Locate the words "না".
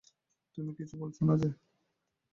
1.21-1.33